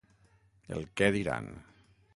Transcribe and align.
El 0.77 0.89
què 1.01 1.11
diran. 1.19 1.55